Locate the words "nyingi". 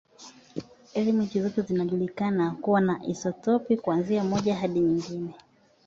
4.79-5.33